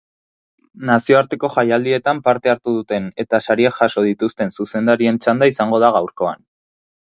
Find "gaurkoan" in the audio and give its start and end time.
6.01-6.45